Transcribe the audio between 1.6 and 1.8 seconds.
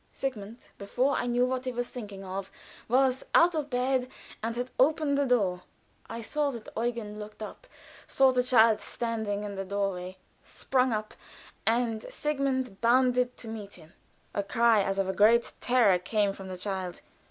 he